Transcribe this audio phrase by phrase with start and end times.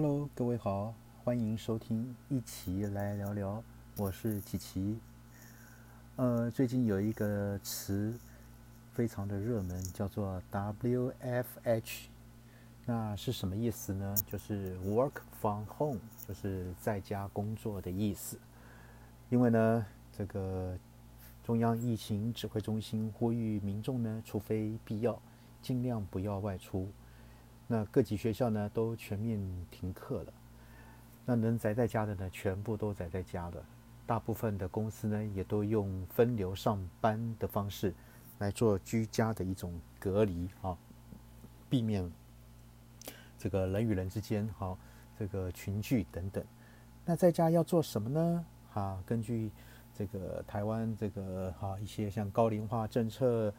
[0.00, 0.94] Hello，各位好，
[1.24, 3.60] 欢迎收听一起来聊聊，
[3.96, 4.96] 我是琪琪。
[6.14, 8.14] 呃，最近有一个词
[8.92, 12.02] 非常的热门，叫做 WFH，
[12.86, 14.14] 那是什么意思呢？
[14.24, 18.38] 就是 Work from Home，就是在家工作的意思。
[19.30, 19.84] 因为呢，
[20.16, 20.78] 这个
[21.42, 25.20] 中央疫情指挥中心呼吁民众呢，除非必要，
[25.60, 26.88] 尽量不要外出。
[27.70, 29.38] 那各级学校呢都全面
[29.70, 30.32] 停课了，
[31.26, 33.62] 那能宅在家的呢，全部都宅在家了。
[34.06, 37.92] 大部分的公司呢，也都用分流上班的方式
[38.38, 40.74] 来做居家的一种隔离啊，
[41.68, 42.10] 避免
[43.36, 44.74] 这个人与人之间哈
[45.18, 46.42] 这个群聚等等。
[47.04, 48.46] 那在家要做什么呢？
[48.72, 49.50] 哈，根据
[49.94, 53.52] 这个台湾这个哈一些像高龄化政策，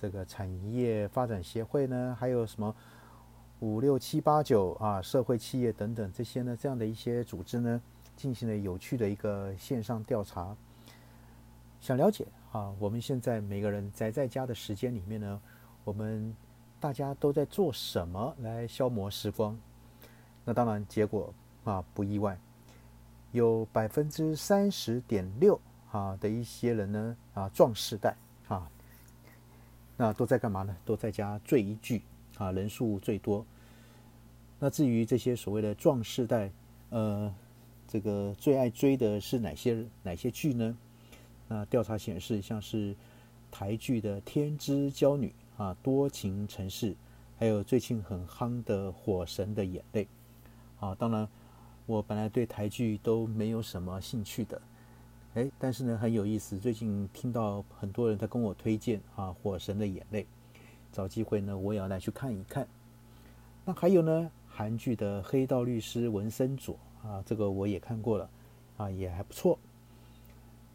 [0.00, 2.72] 这个产业发展协会呢，还有什么？
[3.60, 7.80] 五六七八九啊，社会企业等等这些呢，这样的一些组织呢，
[8.14, 10.54] 进行了有趣的一个线上调查，
[11.80, 15.40] 想了解啊，我们现在每个人宅在家的时间里面呢，
[15.84, 16.36] 我们
[16.78, 19.58] 大家都在做什么来消磨时光？
[20.44, 21.32] 那当然，结果
[21.64, 22.38] 啊不意外，
[23.32, 25.58] 有百分之三十点六
[25.90, 28.14] 啊的一些人呢啊壮士代
[28.48, 28.70] 啊，
[29.96, 30.76] 那都在干嘛呢？
[30.84, 32.02] 都在家追剧。
[32.38, 33.42] 啊，人数最多。
[34.58, 36.50] 那至于这些所谓的壮士代，
[36.90, 37.32] 呃，
[37.86, 40.76] 这个最爱追的是哪些哪些剧呢？
[41.48, 42.96] 那调查显示，像是
[43.50, 46.92] 台剧的《天之娇女》啊，《多情城市》，
[47.38, 50.08] 还有最近很夯的《火神的眼泪》
[50.86, 50.94] 啊。
[50.94, 51.28] 当然，
[51.84, 54.60] 我本来对台剧都没有什么兴趣的，
[55.34, 56.58] 哎，但是呢很有意思。
[56.58, 60.22] 最近听到很多人在跟我推荐啊，《火神的眼泪》。
[60.92, 62.66] 找机会呢，我也要来去看一看。
[63.66, 66.74] 那还有呢，韩剧的《黑道律师文森佐》
[67.06, 68.30] 啊，这个我也看过了，
[68.78, 69.58] 啊，也还不错。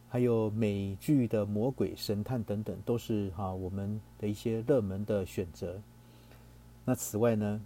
[0.07, 5.81] 还有美剧的《魔鬼神探》等等，都是哈我们的一些热门的选择。
[6.85, 7.59] 那此外呢，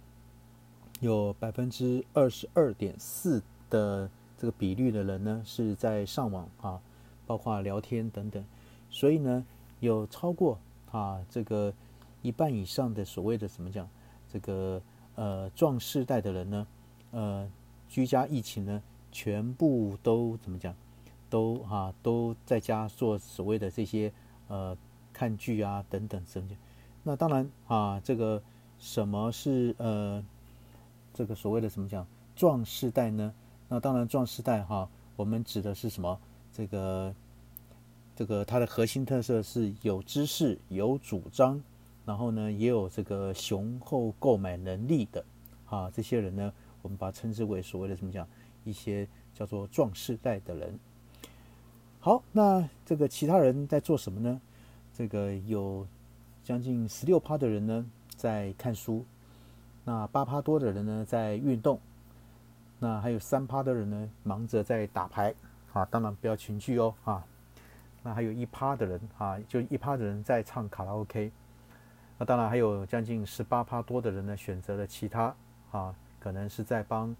[1.00, 6.80] 有百分之二十二点四的这个比率的人呢是在上网啊，
[7.26, 8.42] 包括聊天等等，
[8.88, 9.44] 所以呢，
[9.80, 10.58] 有超过
[10.90, 11.70] 啊这个。
[12.22, 13.88] 一半以上的所谓的怎么讲，
[14.32, 14.82] 这个
[15.16, 16.66] 呃壮世代的人呢，
[17.10, 17.50] 呃
[17.88, 20.74] 居家疫情呢，全部都怎么讲，
[21.28, 24.12] 都哈都在家做所谓的这些
[24.48, 24.76] 呃
[25.12, 26.54] 看剧啊等等什么的。
[27.02, 28.42] 那当然啊，这个
[28.78, 30.24] 什么是呃
[31.12, 33.34] 这个所谓的怎么讲壮世代呢？
[33.68, 36.18] 那当然壮世代哈，我们指的是什么？
[36.52, 37.14] 这个
[38.14, 41.62] 这个它的核心特色是有知识、有主张。
[42.06, 45.24] 然后呢，也有这个雄厚购买能力的，
[45.66, 48.26] 啊，这些人呢，我们把它称之为所谓的怎么讲，
[48.62, 50.78] 一些叫做壮士代的人。
[51.98, 54.40] 好，那这个其他人在做什么呢？
[54.94, 55.84] 这个有
[56.44, 57.84] 将近十六趴的人呢
[58.14, 59.04] 在看书，
[59.84, 61.80] 那八趴多的人呢在运动，
[62.78, 65.34] 那还有三趴的人呢忙着在打牌，
[65.72, 67.24] 啊，当然不要群聚哦，啊，
[68.04, 71.32] 那还有一趴的人啊，就一趴的人在唱卡拉 OK。
[72.18, 75.34] 那当然还有将近十八趴多的人呢，选择了其他
[75.70, 77.14] 啊，可能是在帮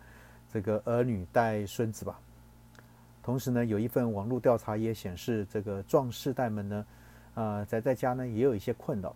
[0.50, 2.18] 这个儿女带孙子吧。
[3.22, 6.86] 同时呢，有一份网络调查也显示，这个壮世代们呢，
[7.34, 9.14] 啊，宅在家呢也有一些困扰。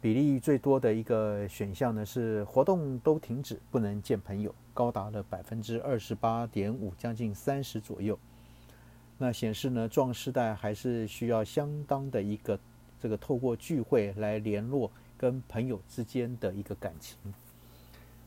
[0.00, 8.18] 比例最多的一个选项呢是活动都停止，不能见朋友，高达了百分之二十八点五，将近三十左右。
[9.18, 12.58] 那显示呢，壮世代还是需要相当的一个。
[13.04, 17.18] 这个透过聚会来联络跟朋友之间的一个感情。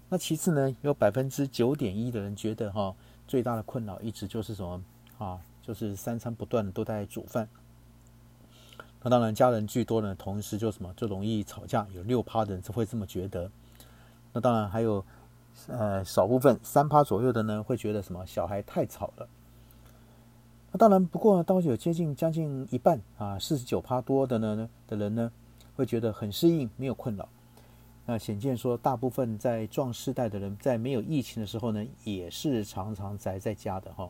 [0.07, 2.95] 那其次呢，有百分之九点一的人觉得哈，
[3.27, 4.79] 最大的困扰一直就是什么
[5.17, 5.39] 啊？
[5.63, 7.49] 就是三餐不断的都在煮饭。
[9.01, 13.49] 那当然家人居多呢，同时就什么就容易吵架，有六趴的人就会这么觉得。
[14.31, 15.03] 那当然还有
[15.69, 19.27] 呃少部分三趴左右的呢，会觉得什么小孩太吵了。
[20.71, 25.31] 那当然，不过当有接近将近一半啊，四十九趴多的呢的人呢，
[25.75, 27.27] 会觉得很适应，没有困扰。
[28.05, 34.09] 那显见说，大部分在壮世代的人，在没有疫情的时候呢，也是常常宅在家的哈。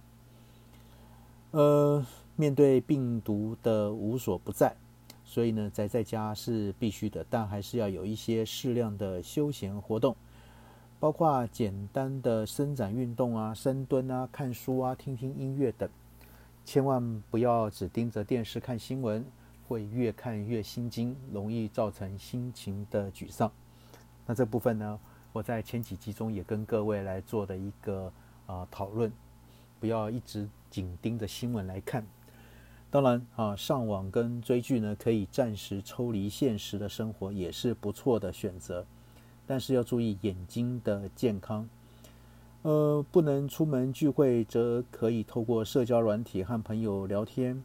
[1.51, 2.05] 呃，
[2.35, 4.75] 面对病毒的无所不在，
[5.23, 10.15] 所以呢，宅在家是必须的，但还是要有一些适量的休闲活动，
[10.99, 15.87] 包括简单的伸展运动啊、深蹲啊、看书啊、听听音乐等。
[16.67, 19.25] 千万不要只盯着电视看新闻，
[19.69, 23.49] 会越看越心惊，容易造成心情的沮丧。
[24.25, 24.99] 那这部分呢，
[25.31, 28.11] 我在前几集中也跟各位来做的一个
[28.47, 29.09] 啊讨论，
[29.79, 32.05] 不要一直紧盯着新闻来看。
[32.91, 38.85] 当然啊，上网跟追剧呢，可以暂时抽离现实的生活，也是不错的选择。
[39.45, 41.69] 但是要注意眼睛的健康。
[42.63, 47.63] 呃，不能出门聚会，则可以透过社交软体和朋友聊天，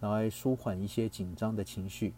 [0.00, 2.14] 来舒缓一些紧张的情绪。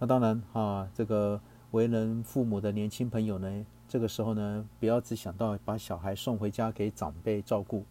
[0.00, 1.40] 那当然啊，这个
[1.70, 7.84] 为人父母的年轻朋友呢，这个时候呢，不要只想到把小孩送回家给长辈照顾，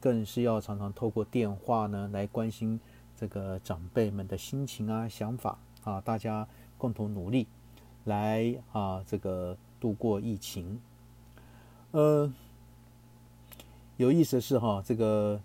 [0.00, 2.80] 更是要常常透过电话呢来关心
[3.16, 6.46] 这个长辈们的心情啊、想法啊，大家
[6.78, 7.46] 共同努力
[8.04, 10.80] 来啊，这个度过疫情。
[11.90, 12.32] 呃，
[13.96, 15.40] 有意思的是哈，这个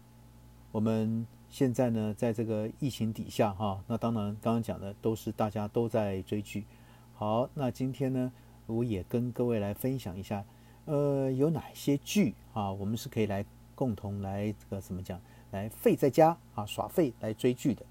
[0.71, 1.25] 我们。
[1.51, 6.65] 现在呢，在这个疫情底下哈，那当然刚刚讲的都是大家都在追剧。
[7.13, 8.31] 好，那今天呢，
[8.67, 10.45] 我也跟各位来分享一下，
[10.85, 13.43] 呃，有哪些剧啊，我们是可以来
[13.75, 15.19] 共同来这个怎么讲，
[15.51, 17.85] 来废在家啊耍废来追剧的。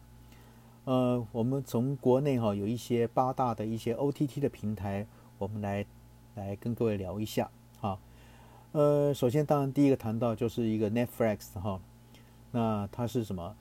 [0.85, 5.07] 呃，我们从国内哈有一些八大的一些 OTT 的平台，
[5.37, 5.85] 我们来
[6.35, 7.51] 来跟各位聊一下
[7.83, 7.99] 啊。
[8.73, 11.81] 呃，首先当然第一个谈到就是一个 Netflix 哈。
[12.53, 13.57] 那它是什么？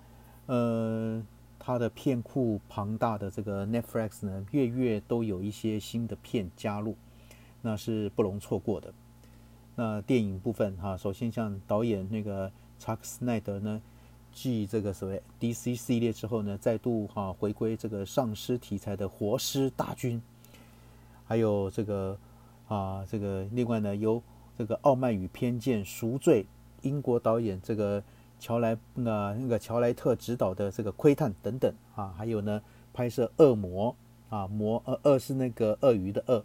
[0.46, 1.24] 呃，
[1.58, 6.96] 它的片库庞大的这个 Netflix 呢，月月都有一些新的片加入，
[7.62, 8.94] 那是不容错过的。
[9.76, 13.82] 那电影部分哈，首先像导演那个查克斯奈德呢，
[14.32, 20.22] 继这个所谓 DC 系列之后呢，再度哈回归这个丧尸题材的活尸大军，
[21.26, 22.16] 还有这个
[22.68, 24.22] 啊这个另外呢，由
[24.60, 26.46] 这个《傲慢与偏见》赎罪
[26.82, 28.04] 英国导演这个。
[28.42, 32.62] 乔莱那那个乔莱特执导的这个窥探等等啊，还有呢
[32.94, 33.94] 拍摄恶魔
[34.30, 36.42] 啊魔呃恶是那个鳄鱼的鳄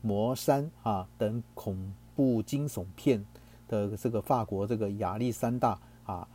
[0.00, 3.22] 魔山啊等恐怖惊悚片
[3.68, 6.26] 的这个法国这个亚历山大啊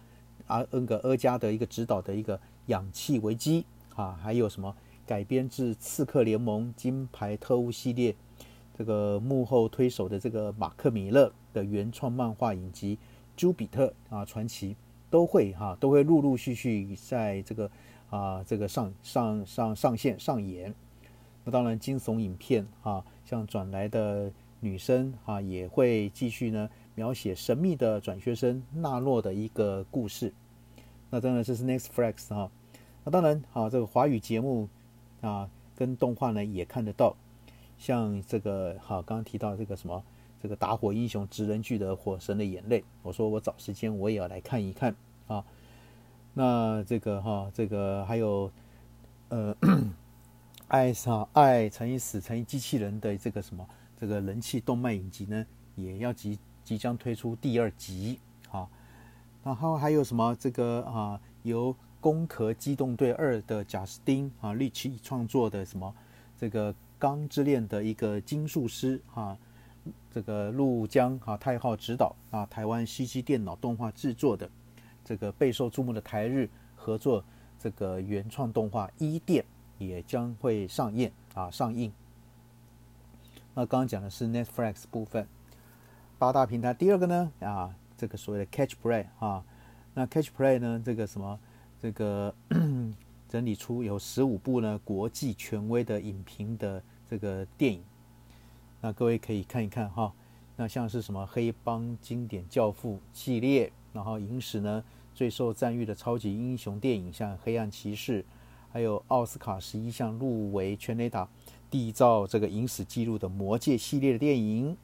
[0.45, 3.65] 啊那个阿加的一个指导的一个氧气危机
[3.95, 4.75] 啊，还有什么
[5.07, 8.15] 改编自刺客联盟金牌特务系列
[8.79, 12.97] 这个幕后推手的这个马克米勒的原创漫画影集
[13.37, 14.75] 朱比特啊传奇。
[15.11, 17.71] 都会哈，都会陆陆续续在这个
[18.11, 20.71] 啊，这个上上上上线上演。
[21.43, 30.31] 那当然，惊悚影片啊，像转来的女生啊，也会继续呢描写神秘的转学生纳洛的一个故事。
[31.09, 32.51] 那当然这是 Next Flex 哈。
[33.03, 34.69] 那当然啊，这个华语节目
[35.21, 37.15] 啊跟动画呢也看得到，
[37.79, 40.03] 像这个哈，刚刚提到这个什么。
[40.41, 44.95] 这个打火英雄职人剧的《火神的眼泪》，我说我找时间我也要来看一看
[45.27, 45.43] 啊。
[46.33, 48.49] 那这个哈，这个还有
[49.27, 49.53] 呃，
[50.69, 53.67] 爱上爱乘以死乘以机器人的这个什么
[53.99, 55.45] 这个人气动漫影集呢，
[55.75, 58.17] 也要即即将推出第二集
[58.49, 58.65] 啊。
[59.43, 65.93] 然后还有什么这个啊，由《攻壳机动队二》的贾斯汀啊利奇创作的什么
[66.37, 69.37] 这个《钢之炼》的一个金术师啊。
[70.11, 74.49] 这个陆江哈太浩指导啊，台湾西西电脑动画制作的
[75.05, 77.23] 这个备受注目的台日合作
[77.57, 79.43] 这个原创动画《伊甸》
[79.83, 81.91] 也将会上映啊上映。
[83.55, 85.27] 那刚刚讲的是 Netflix 部分
[86.17, 89.43] 八大平台，第二个呢啊这个所谓的 Catch Play 啊，
[89.93, 91.39] 那 Catch Play 呢这个什么
[91.81, 92.33] 这个
[93.29, 97.81] 整理出有十五部呢国际权威的影评的这个电影。
[98.81, 100.11] 那各位可以看一看哈，
[100.55, 104.83] 那像是什么黑帮经典教父系列，然后影史呢
[105.13, 108.25] 最受赞誉的超级英雄电影，像黑暗骑士，
[108.71, 111.27] 还有奥斯卡十一项入围全垒打
[111.69, 114.75] 缔造这个影史纪录的魔戒系列的电影，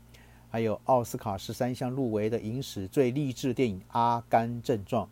[0.51, 5.07] 还有奥斯卡十三项入围的影史最励志电影阿甘正传，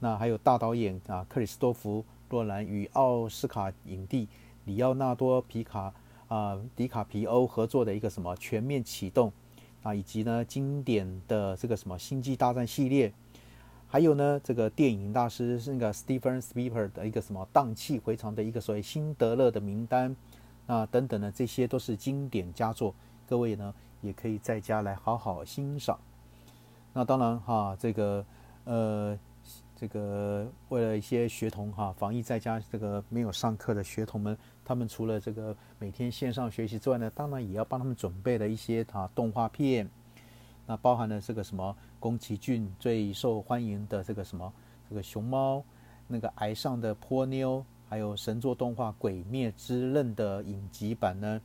[0.00, 4.26] 那还有大导演啊克里斯多夫洛兰与奥斯卡影帝
[4.64, 5.94] 里奥纳多皮卡。
[6.28, 9.30] 啊，迪卡皮欧合作的一个什么全面启动
[9.82, 13.12] 啊，以及呢经典的这个什么星际大战系列，
[13.86, 20.16] 还有呢这个电影大师是那个 Stephen Spielberg 的一个什么荡气回肠的一个所谓辛德勒的名单
[20.66, 22.94] 啊等等呢，这些都是经典佳作，
[23.28, 25.98] 各位呢也可以在家来好好欣赏。
[26.94, 28.24] 那当然哈，这个
[28.64, 29.18] 呃。
[29.82, 39.90] 这个为了一些学童哈，防疫在家这个没有上课的学童们，他们除了这个每天线上学习之外呢，当然也要帮他们准备了一些啊动画片，
[40.68, 44.52] 那包含了这个什么宫崎骏最受欢迎的这个什么
[44.88, 45.64] 这个熊猫，
[46.06, 51.40] 那个崖上的泼妞，还有神作动画《鬼灭之刃》的影集版呢，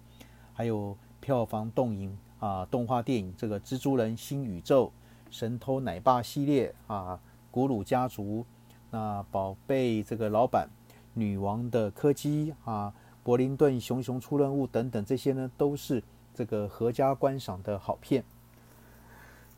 [0.53, 4.91] 还有票房动影啊动画电影这个蜘蛛人新宇宙、
[5.31, 7.19] 神偷奶爸系列啊、
[7.57, 8.45] 古鲁家族、
[8.91, 10.69] 那宝贝这个老板、
[11.15, 16.03] 女王的柯基啊、柏林顿熊熊出任务等等这些呢，都是
[16.35, 18.23] 这个合家观赏的好片。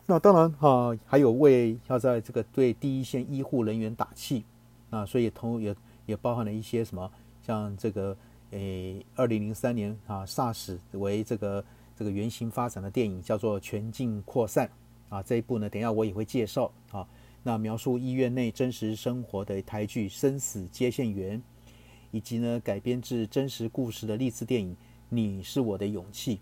[0.05, 4.45] 那当然哈，还有为要在这个对第一线医护人员打气
[4.91, 5.75] 啊，所以同也
[6.05, 7.11] 也包含了一些什么，
[7.45, 8.15] 像这个
[8.51, 11.65] 诶，二零零三年啊，SARS 为这个
[11.97, 14.71] 这个原型发展的电影叫做《全境扩散》
[15.13, 17.05] 啊，这一部呢，等下我也会介绍啊。
[17.43, 21.37] 那描述医院内真实生活的台剧《生死接线员》，
[22.11, 24.73] 以及呢改编自真实故事的励志电影
[25.09, 26.35] 《你是我的勇气》，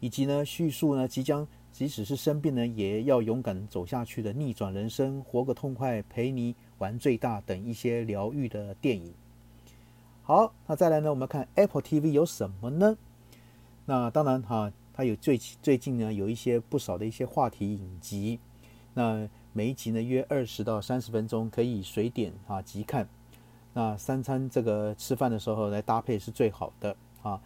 [0.00, 1.46] 以及呢叙述呢即将。
[1.72, 9.12] 即使是生病呢，也要勇敢走下去的逆转人生，活个痛快，陪你玩最大等一些疗愈的电影。
[10.22, 12.96] 好，那再来呢，我们看 Apple TV 有什么呢？
[13.84, 18.40] 那当然哈，它有最最近呢有一些不少的一些话题影集。
[18.94, 23.08] 那每一集呢约二十到三十分钟，可以随点啊即看。
[23.72, 27.40] 那三餐这个吃饭的时候来搭配是最好的啊。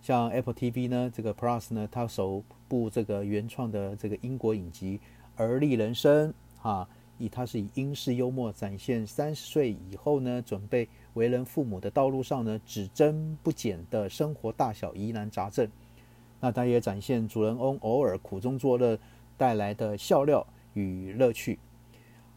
[0.00, 4.98] 像 Apple TV 呢，这个 Plus 呢，它首部这个原创的这个英国影集
[5.36, 6.34] 《而立人生》
[6.68, 15.70] 啊，以它是以英式幽默展现三十岁以后呢，准备为人父母的道路上呢，只增不减的生活大小疑难杂症。
[16.40, 18.98] 那它也展现主人翁偶尔苦中作乐
[19.36, 21.58] 带来的笑料与乐趣。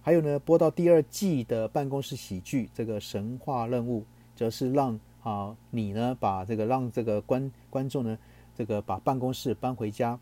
[0.02, 4.02] 还有呢，播到第二季的办公室喜剧《这个神话任务》，
[4.36, 8.18] 则是让啊，你呢把这个让这个观观众呢，
[8.56, 10.20] 这个把办公室搬回家，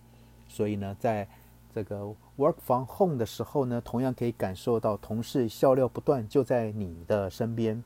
[0.47, 1.27] 所以呢，在
[1.75, 2.05] 这个
[2.37, 7.83] work from home 的时候呢，同样可以感受到同事笑料不断，就在你的身边。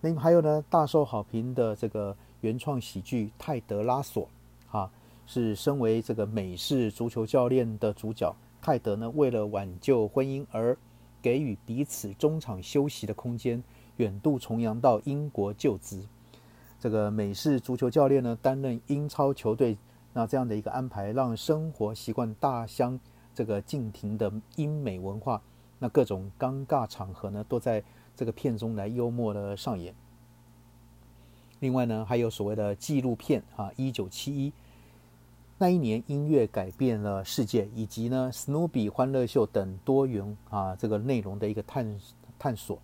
[0.00, 4.24] 另还有呢，大受好评的这个原创喜剧《泰德拉索》，
[4.66, 4.90] 哈，
[5.24, 10.78] 是身为这个美式足球教练的主角泰德呢，为了挽救婚姻而
[11.20, 13.62] 给予彼此中场休息的空间，
[13.96, 16.06] 远渡重洋到英国就职。
[16.78, 19.76] 这个美式足球教练呢，担任英超球队，
[20.12, 22.98] 那这样的一个安排，让生活习惯大相
[23.34, 25.42] 这个径庭的英美文化，
[25.80, 27.82] 那各种尴尬场合呢，都在
[28.14, 29.92] 这个片中来幽默的上演。
[31.58, 34.52] 另外呢，还有所谓的纪录片啊，一九七一
[35.62, 42.00] 那一年音乐改变了世界，以及呢，史努比欢乐秀等多元啊这个内容的一个探
[42.36, 42.80] 探索。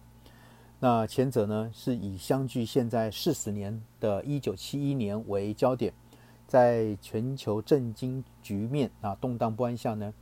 [0.79, 5.93] 那前者呢，是以相距现在四十年的一九七一年为焦点，
[6.47, 10.15] 在全球震惊局面啊动荡不安下呢，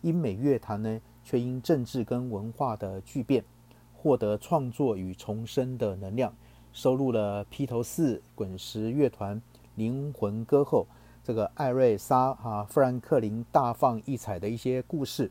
[0.00, 3.44] 英美乐坛呢却因政治跟文化的巨变，
[3.92, 6.34] 获得创作与重生的能量，
[6.72, 9.38] 收录了披头四、滚石乐团、
[9.74, 10.86] 灵魂歌后
[11.28, 15.30] 这个艾瑞莎啊、富兰克林大放异彩的一些故事，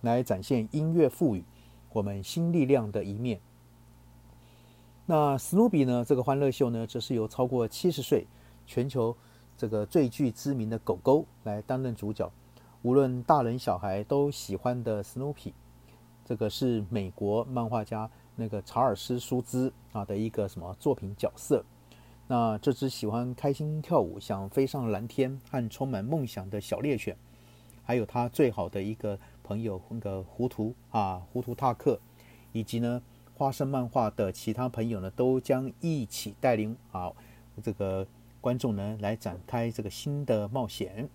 [0.00, 1.44] 来展现音乐赋予
[1.92, 3.38] 我们新力量的一面。
[5.06, 6.04] 那史努比呢？
[6.04, 8.26] 这个欢乐秀呢，则是由超过七十岁、
[8.66, 9.16] 全球
[9.56, 12.28] 这个最具知名的狗狗来担任主角。
[12.82, 15.54] 无论大人小孩都喜欢的史努比，
[16.24, 21.64] 这个是美国漫画家那个查尔斯·舒兹啊的一个什么作品角色？
[22.28, 27.16] 那这只喜欢开心跳舞、想飞上蓝天和充满梦想的小猎犬，
[27.82, 31.98] 还有他最好的一个朋友那个糊涂啊，糊涂塔克，
[32.52, 33.02] 以及呢。
[33.34, 37.12] 花生漫画的其他朋友呢，都将一起带领啊
[37.62, 38.04] 这个
[38.40, 41.08] 观众呢来展开这个新的冒险。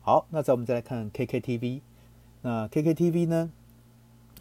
[0.00, 1.82] 好，那再我们再来看 KKTV。
[2.42, 3.52] 那 KKTV 呢，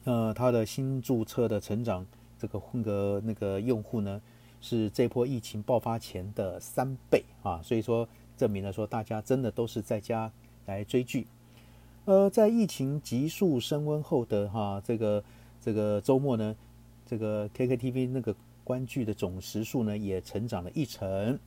[0.05, 2.07] 呃，它的新注册的成长，
[2.39, 4.19] 这个混个那个用户呢，
[4.63, 10.31] 是这波疫情爆发前的三倍啊，所以说证明了说大家真的都是在家
[10.65, 11.27] 来追剧。
[12.05, 15.23] 呃，在疫情急速升温后的哈这个。
[15.65, 16.53] 这个周末呢，
[17.05, 21.39] 这个 KKTV 那个观剧的总时数呢也成长了一成。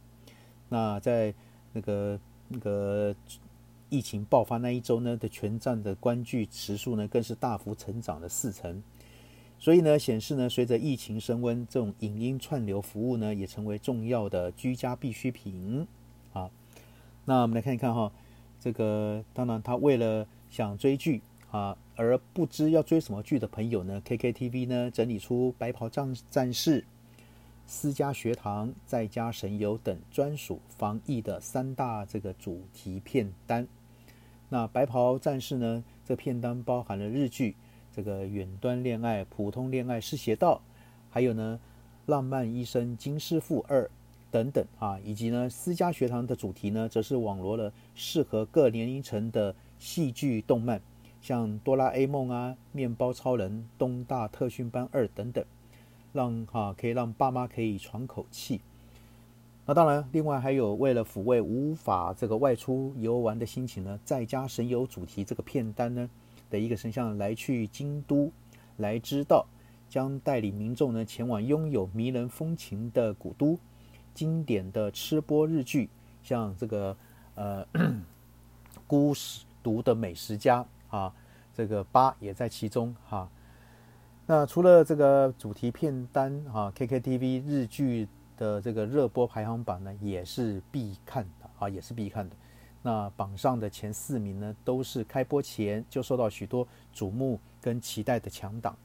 [0.71, 1.35] 那在
[1.75, 2.19] 那个
[2.49, 3.15] 那个
[3.91, 8.83] 疫情爆发那一周呢的全站的观剧时数呢更是大幅成长了四成。
[9.59, 15.87] 所以呢，显示呢，随着疫情升温，这种影音串流服务呢也成为重要的居家必需品
[16.33, 16.51] 啊。
[17.25, 18.13] 那我们来看一看哈，
[18.61, 21.23] 这个当然他为了想追剧。
[21.53, 26.81] 啊，而不知要追什么剧的朋友呢？KKTV 呢整理出《白袍战战士》、
[27.67, 33.67] 《私家学堂》、《在家神游》等专属防疫的三大这个主题片单。
[34.51, 37.53] 那《白袍战士》呢，这片单包含了日剧
[37.97, 40.61] 《这个远端恋爱》、《普通恋爱是邪道》，
[41.09, 41.59] 还有呢
[42.13, 43.85] 《浪漫医生金师傅二》、
[44.31, 50.79] 等等啊，以及呢私家学堂的主题呢，则是网罗了适合各年龄层的戏剧动漫，
[51.23, 55.43] 像哆啦 A 梦啊、面包超人、东大特训班二等等，
[56.13, 58.61] 让哈可以让爸妈可以喘口气。
[59.65, 66.11] 那当然，另外还有为了抚慰无法这个外出游玩的心情呢，在家神游主题这个片单呢
[66.51, 68.31] 的一个神像来去京都
[68.77, 69.47] 来知道，
[69.89, 73.59] 将带领民众呢前往拥有迷人风情的古都，
[74.15, 75.89] 经典的吃播日剧，
[76.23, 76.97] 像这个
[77.35, 77.67] 呃
[78.87, 79.13] 孤
[79.63, 81.13] 独的美食家啊，
[81.55, 83.29] 这个八也在其中哈。
[84.27, 88.09] 那除了这个主题片单啊，KKTV 日剧。
[88.39, 92.37] 的这个热播排行榜呢，也是必看的啊，也是必看的。
[92.87, 96.65] 那榜上的前四名呢，都是开播前就受到许多
[96.95, 98.77] 瞩目跟期待的强档。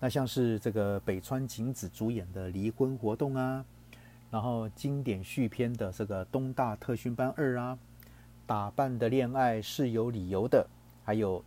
[0.00, 3.64] 那像是这个北川景子主演的《离婚活动》啊，
[4.32, 7.78] 然后经典续篇的这个《东大特训班二》啊，
[8.48, 10.68] 《打扮的恋爱是有理由的》，
[11.04, 11.38] 还有《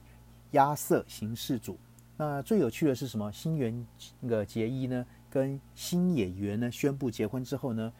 [0.51, 1.73] 亚瑟刑事组》。
[2.15, 3.29] 那最有趣的是什么？
[3.33, 3.85] 新垣
[4.21, 5.05] 那个结衣呢？
[5.29, 7.91] 跟新演员呢宣布结婚之后呢，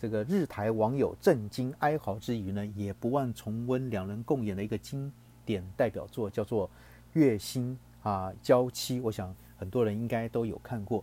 [0.00, 5.12] 这个日台网友震惊哀嚎之余呢，也不忘重温两人共演的一个经
[5.44, 6.68] 典代表作，叫做
[7.14, 9.00] 《月薪啊娇妻》。
[9.02, 11.02] 我想很多人应该都有看过。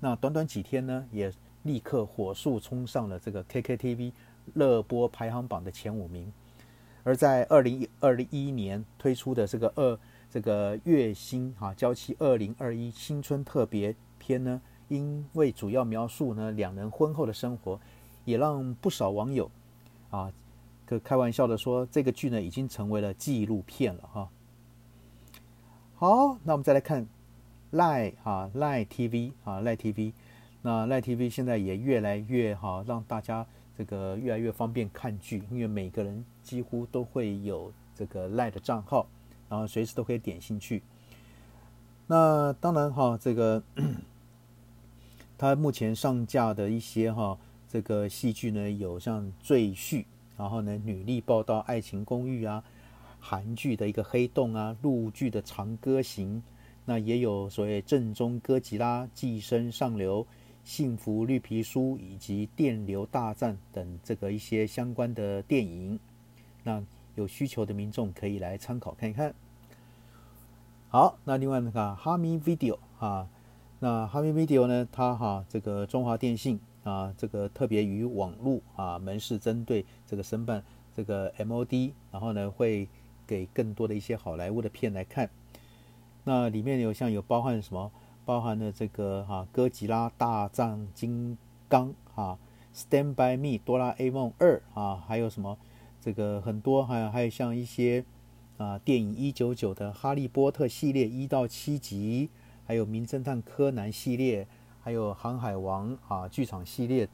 [0.00, 1.32] 那短短几天呢，也
[1.62, 4.12] 立刻火速冲上了这个 KKTV
[4.54, 6.32] 热播排行榜的前五名。
[7.04, 14.60] 而在二零二零一年推出的这个二这个《月薪啊娇妻》二零二一新春特别篇呢。
[14.88, 17.80] 因为主要描述呢两人婚后的生活，
[18.24, 19.50] 也让不少网友
[20.10, 20.32] 啊，
[20.86, 24.28] 可开玩笑的说，这个剧呢已经成为了纪录片了哈。
[25.94, 27.06] 好，那我们再来看
[27.70, 30.12] 赖啊赖 TV 啊赖 TV，
[30.62, 39.06] 那赖 TV 现在也越来越哈，让大家这个越来越方便看剧，因为每个人几乎都会有这个赖的账号，
[39.48, 40.82] 然后随时都可以点进去。
[42.06, 43.62] 那当然哈，这个。
[45.38, 47.36] 它目前上架的一些哈
[47.72, 49.94] 这个戏剧呢，有像《赘婿》，
[50.36, 52.62] 然后呢《女力报道》《爱情公寓》啊，
[53.18, 56.36] 韩剧的一个《黑洞》啊，陆剧的《长歌行》，
[56.84, 60.22] 那也有所谓《正宗哥吉拉》《寄生上流》
[60.64, 65.98] 《幸福绿皮书》以及《电流大战》等这个一些相关的电影，
[66.62, 69.34] 那有需求的民众可以来参考看一看。
[70.90, 73.26] 好，那另外那个哈咪 Video 啊。
[73.80, 74.86] 那哈密 Video 呢？
[74.92, 80.62] 它哈这个中华电信啊，这个特别于网络啊门市针对这个申办
[80.96, 82.88] 这个 MOD，然后呢会
[83.26, 85.30] 给更多的一些好莱坞的片来看。
[86.24, 87.90] 那里面有像有包含什么？
[88.24, 91.36] 包含了这个哈哥吉拉大战金
[91.68, 92.38] 刚哈
[92.74, 95.58] ，Stand by Me 哆啦 A 梦二啊，还有什么
[96.00, 98.04] 这个很多还有还有像一些
[98.58, 102.30] 啊电影一九九的哈利波特系列一到七集。
[102.64, 104.46] 还有《名侦探柯南》系列，
[104.82, 107.08] 还有《航海王》啊剧场系列，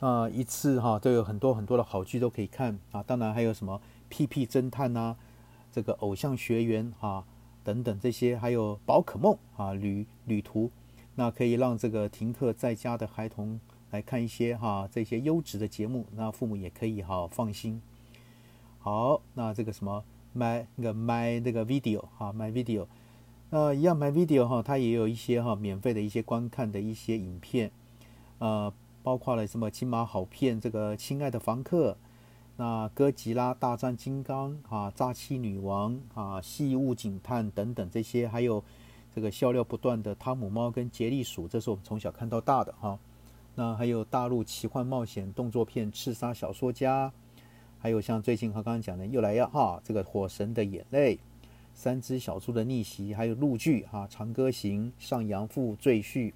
[0.00, 3.02] 啊一次哈都有很多很多的好剧都可以看啊。
[3.02, 5.16] 当然还有什么《屁屁侦探》呐，
[5.70, 7.24] 这个《偶像学员》啊
[7.62, 10.70] 等等这些，还有《宝可梦》啊旅旅途，
[11.16, 17.82] 那可以让这个停课在家的孩童来看一些哈这些优质的节目，那父母也可以哈放心。
[18.78, 20.02] 好，那这个什么
[20.34, 22.86] My 那个 My 那个 Video 哈 My Video。
[23.50, 27.70] 呃，一样 My Video 哈，它也有一些哈免费的一些观看的一些影片，
[28.38, 28.72] 呃，
[29.04, 31.92] 包括了什么金马好片这个《亲爱的房客》，
[32.56, 38.62] 那哥吉拉大战金刚啊，扎气女王啊，细雾警探等等这些，还有
[39.14, 42.98] 这个笑料不断的汤姆猫跟杰利鼠，这是我们从小看到大的哈。
[43.54, 47.08] 那还有大陆奇幻冒险动作片《刺杀小说家》，
[47.78, 51.18] 还有像最近和刚刚讲的又来要哈这个火神的眼泪。
[51.76, 56.32] 三只小猪的逆袭，还有陆剧哈《长歌行》《上阳赋》《赘婿》，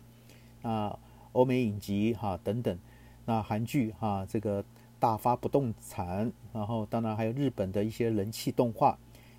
[0.68, 0.98] 啊，
[1.32, 2.78] 欧美影集哈等等，
[3.24, 4.62] 那韩剧哈这个
[4.98, 8.98] 大发不动产，然后当然还有日本的一些人气动画，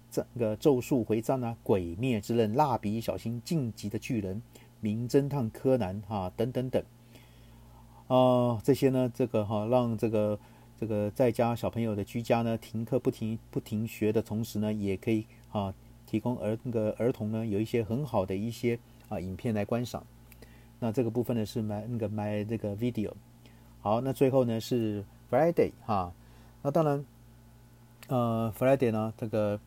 [0.09, 4.37] 这个《咒术回战》啊，《鬼灭之刃》《蜡笔小新》《晋级的巨人》
[4.79, 6.83] 《名侦探柯南》哈等等等，
[8.07, 10.39] 啊，这些呢，这个哈让这个
[10.79, 15.71] 这个在家小朋友的居家呢停课不停不停学的同时呢，也可以啊。
[16.11, 20.05] 提供儿那个儿童呢有一些很好的一些啊影片来观赏，
[20.77, 23.13] 那这个部分呢是买那个买这个 video，
[23.79, 26.11] 好，那最后呢是 Friday 哈，
[26.61, 27.05] 那当然
[28.09, 29.57] 呃 Friday 呢这个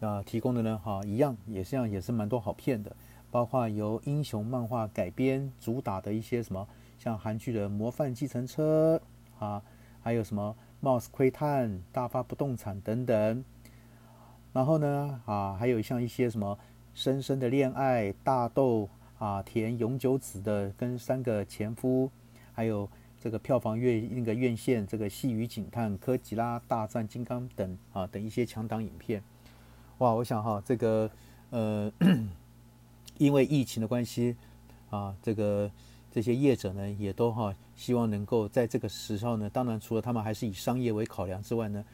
[0.00, 2.96] 啊提供的呢哈一样也是样也是蛮多好片的，
[3.30, 6.66] 包括由英雄漫画改编主打的一些什么
[6.98, 9.00] 像韩剧的《模范继承车》
[9.44, 9.62] 啊，
[10.02, 13.44] 还有什么《貌似窥探》《大发不动产》等等。
[14.56, 16.56] 然后呢，啊，还有像一些什么
[16.94, 18.88] 《深深的恋爱》《大豆》
[19.22, 22.10] 啊，田永久子的跟三个前夫，
[22.54, 22.88] 还有
[23.20, 29.22] 这个票房院那个院线这个《细雨警探》《科吉拉大战金刚》等啊等一些强档影片。
[29.98, 31.10] 哇，我想哈，这个
[31.50, 31.92] 呃，
[33.18, 34.34] 因为疫情的关系
[34.88, 35.70] 啊，这个
[36.10, 41.84] 这些业者呢，也都哈希望能够在这个时候呢，当然除了他们还是以商业为考量之外呢，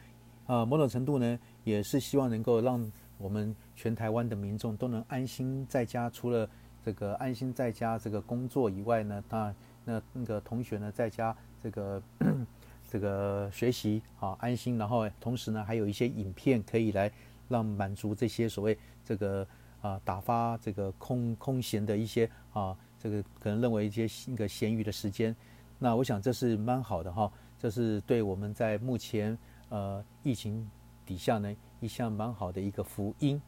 [0.47, 6.49] 啊，某种程度呢，也是希望能够让我们全台湾的民众都能安心在家，除了
[6.83, 12.01] 这个安心在家这个工作以外呢，那那那个同学呢，在家这个
[12.89, 17.11] 这个学习啊，安心，然后同时呢，还有一些影片可以来。
[17.49, 19.45] 让满足这些所谓这个
[19.81, 25.35] 啊打发这个空空闲的一些啊这个可能认为一些那个闲余的时间，
[25.77, 29.37] 那我想这是蛮好的哈，这是对我们在目前
[29.69, 30.67] 呃疫情
[31.05, 33.41] 底下呢一项蛮好的一个福音。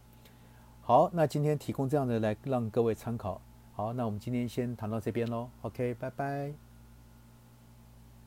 [0.81, 3.41] 好，那今天提供这样的来让各位参考。
[3.73, 5.49] 好，那我们今天先谈到这边喽。
[5.61, 6.64] OK，拜拜。